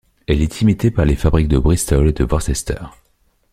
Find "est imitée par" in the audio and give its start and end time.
0.41-1.05